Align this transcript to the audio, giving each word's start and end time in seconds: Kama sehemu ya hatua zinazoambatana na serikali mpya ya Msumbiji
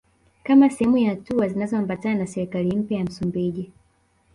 Kama 0.43 0.69
sehemu 0.69 0.97
ya 0.97 1.09
hatua 1.09 1.47
zinazoambatana 1.47 2.15
na 2.19 2.27
serikali 2.27 2.77
mpya 2.77 2.97
ya 2.97 3.03
Msumbiji 3.05 3.71